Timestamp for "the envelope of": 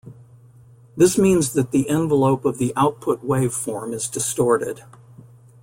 1.69-2.57